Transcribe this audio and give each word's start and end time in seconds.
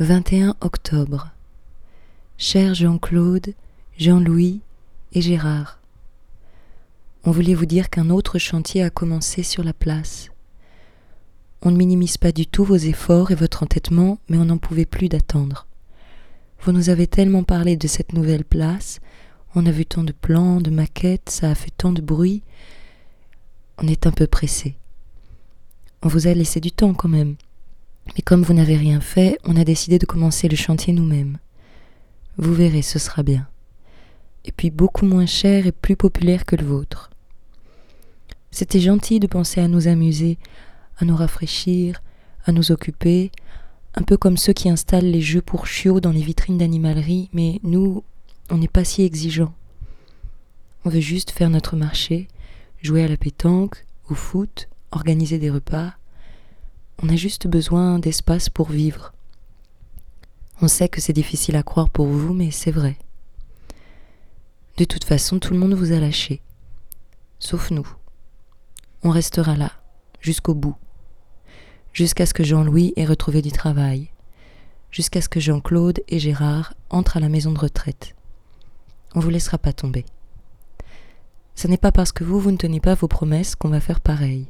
21 0.00 0.56
octobre. 0.62 1.28
Cher 2.38 2.72
Jean-Claude, 2.72 3.52
Jean-Louis 3.98 4.62
et 5.12 5.20
Gérard, 5.20 5.78
on 7.24 7.32
voulait 7.32 7.52
vous 7.52 7.66
dire 7.66 7.90
qu'un 7.90 8.08
autre 8.08 8.38
chantier 8.38 8.82
a 8.82 8.88
commencé 8.88 9.42
sur 9.42 9.62
la 9.62 9.74
place. 9.74 10.30
On 11.60 11.70
ne 11.70 11.76
minimise 11.76 12.16
pas 12.16 12.32
du 12.32 12.46
tout 12.46 12.64
vos 12.64 12.76
efforts 12.78 13.30
et 13.30 13.34
votre 13.34 13.62
entêtement, 13.62 14.18
mais 14.30 14.38
on 14.38 14.46
n'en 14.46 14.56
pouvait 14.56 14.86
plus 14.86 15.10
d'attendre. 15.10 15.66
Vous 16.62 16.72
nous 16.72 16.88
avez 16.88 17.06
tellement 17.06 17.44
parlé 17.44 17.76
de 17.76 17.86
cette 17.86 18.14
nouvelle 18.14 18.46
place, 18.46 19.00
on 19.54 19.66
a 19.66 19.70
vu 19.70 19.84
tant 19.84 20.02
de 20.02 20.12
plans, 20.12 20.62
de 20.62 20.70
maquettes, 20.70 21.28
ça 21.28 21.50
a 21.50 21.54
fait 21.54 21.72
tant 21.76 21.92
de 21.92 22.00
bruit. 22.00 22.42
On 23.76 23.86
est 23.86 24.06
un 24.06 24.12
peu 24.12 24.26
pressé. 24.26 24.76
On 26.00 26.08
vous 26.08 26.26
a 26.26 26.32
laissé 26.32 26.58
du 26.58 26.72
temps 26.72 26.94
quand 26.94 27.08
même. 27.10 27.36
Mais 28.16 28.22
comme 28.22 28.42
vous 28.42 28.54
n'avez 28.54 28.76
rien 28.76 29.00
fait, 29.00 29.38
on 29.44 29.56
a 29.56 29.64
décidé 29.64 29.98
de 29.98 30.06
commencer 30.06 30.48
le 30.48 30.56
chantier 30.56 30.92
nous-mêmes. 30.92 31.38
Vous 32.36 32.54
verrez, 32.54 32.82
ce 32.82 32.98
sera 32.98 33.22
bien. 33.22 33.48
Et 34.44 34.52
puis 34.52 34.70
beaucoup 34.70 35.06
moins 35.06 35.26
cher 35.26 35.66
et 35.66 35.72
plus 35.72 35.96
populaire 35.96 36.44
que 36.44 36.56
le 36.56 36.64
vôtre. 36.64 37.10
C'était 38.50 38.80
gentil 38.80 39.20
de 39.20 39.26
penser 39.26 39.60
à 39.60 39.68
nous 39.68 39.86
amuser, 39.86 40.38
à 40.98 41.04
nous 41.04 41.16
rafraîchir, 41.16 42.02
à 42.44 42.52
nous 42.52 42.72
occuper, 42.72 43.30
un 43.94 44.02
peu 44.02 44.16
comme 44.16 44.36
ceux 44.36 44.52
qui 44.52 44.68
installent 44.68 45.10
les 45.10 45.20
jeux 45.20 45.42
pour 45.42 45.66
chiots 45.66 46.00
dans 46.00 46.12
les 46.12 46.22
vitrines 46.22 46.58
d'animalerie, 46.58 47.28
mais 47.32 47.60
nous, 47.62 48.04
on 48.50 48.58
n'est 48.58 48.68
pas 48.68 48.84
si 48.84 49.02
exigeants. 49.02 49.54
On 50.84 50.90
veut 50.90 51.00
juste 51.00 51.30
faire 51.30 51.50
notre 51.50 51.76
marché, 51.76 52.28
jouer 52.82 53.04
à 53.04 53.08
la 53.08 53.16
pétanque, 53.16 53.84
au 54.08 54.14
foot, 54.14 54.68
organiser 54.90 55.38
des 55.38 55.50
repas. 55.50 55.94
On 57.02 57.08
a 57.08 57.16
juste 57.16 57.46
besoin 57.46 57.98
d'espace 57.98 58.50
pour 58.50 58.68
vivre. 58.68 59.14
On 60.60 60.68
sait 60.68 60.90
que 60.90 61.00
c'est 61.00 61.14
difficile 61.14 61.56
à 61.56 61.62
croire 61.62 61.88
pour 61.88 62.06
vous, 62.06 62.34
mais 62.34 62.50
c'est 62.50 62.70
vrai. 62.70 62.98
De 64.76 64.84
toute 64.84 65.04
façon, 65.04 65.38
tout 65.38 65.54
le 65.54 65.58
monde 65.58 65.72
vous 65.72 65.92
a 65.92 65.98
lâché. 65.98 66.42
Sauf 67.38 67.70
nous. 67.70 67.88
On 69.02 69.08
restera 69.08 69.56
là, 69.56 69.72
jusqu'au 70.20 70.54
bout. 70.54 70.76
Jusqu'à 71.94 72.26
ce 72.26 72.34
que 72.34 72.44
Jean-Louis 72.44 72.92
ait 72.96 73.06
retrouvé 73.06 73.40
du 73.40 73.50
travail. 73.50 74.10
Jusqu'à 74.90 75.22
ce 75.22 75.30
que 75.30 75.40
Jean-Claude 75.40 76.02
et 76.06 76.18
Gérard 76.18 76.74
entrent 76.90 77.16
à 77.16 77.20
la 77.20 77.30
maison 77.30 77.52
de 77.52 77.58
retraite. 77.58 78.14
On 79.14 79.20
vous 79.20 79.30
laissera 79.30 79.56
pas 79.56 79.72
tomber. 79.72 80.04
Ce 81.54 81.66
n'est 81.66 81.78
pas 81.78 81.92
parce 81.92 82.12
que 82.12 82.24
vous, 82.24 82.40
vous 82.40 82.50
ne 82.50 82.58
tenez 82.58 82.80
pas 82.80 82.94
vos 82.94 83.08
promesses 83.08 83.56
qu'on 83.56 83.70
va 83.70 83.80
faire 83.80 84.00
pareil. 84.00 84.48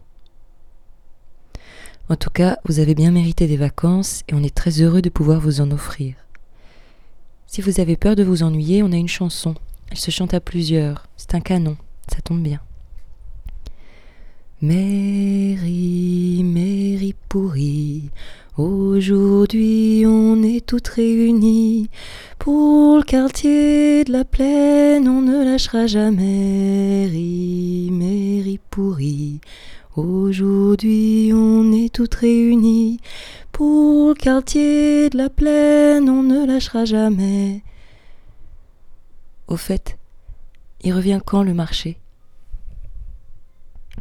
En 2.11 2.17
tout 2.17 2.31
cas, 2.31 2.59
vous 2.65 2.81
avez 2.81 2.97
bien 2.97 3.13
mérité 3.13 3.47
des 3.47 3.57
vacances 3.57 4.25
et 4.29 4.35
on 4.35 4.43
est 4.43 4.53
très 4.53 4.83
heureux 4.83 5.01
de 5.01 5.09
pouvoir 5.09 5.39
vous 5.39 5.61
en 5.61 5.71
offrir. 5.71 6.17
Si 7.47 7.61
vous 7.61 7.79
avez 7.79 7.97
peur 7.97 8.17
de 8.17 8.25
vous 8.25 8.43
ennuyer, 8.43 8.83
on 8.83 8.91
a 8.91 8.97
une 8.97 9.07
chanson. 9.07 9.55
Elle 9.93 9.97
se 9.97 10.11
chante 10.11 10.35
à 10.35 10.41
plusieurs. 10.41 11.07
C'est 11.17 11.37
un 11.37 11.41
canon. 11.41 11.77
Ça 12.13 12.21
tombe 12.21 12.43
bien. 12.43 12.59
Mairie, 14.61 16.43
mairie 16.45 17.15
pourrie, 17.31 18.11
aujourd'hui 18.59 20.05
on 20.05 20.43
est 20.43 20.67
toutes 20.67 20.89
réunies. 20.89 21.89
Pour 22.39 22.99
le 22.99 23.03
quartier 23.03 24.05
de 24.05 24.13
la 24.13 24.25
plaine, 24.27 25.09
on 25.09 25.23
ne 25.23 25.45
lâchera 25.45 25.87
jamais. 25.87 27.07
Mairie, 27.07 27.89
mairie 27.91 28.61
pourrie, 28.69 29.41
aujourd'hui 30.05 31.33
on 31.35 31.73
est 31.73 31.93
toutes 31.95 32.15
réunies. 32.15 33.01
Pour 33.53 34.09
le 34.09 34.15
quartier 34.15 35.11
de 35.11 35.19
la 35.19 35.29
plaine, 35.29 36.09
on 36.09 36.23
ne 36.23 36.47
lâchera 36.47 36.85
jamais. 36.85 37.63
Au 39.49 39.57
fait, 39.57 39.99
il 40.83 40.93
revient 40.93 41.21
quand 41.25 41.43
le 41.43 41.55
marché? 41.55 41.99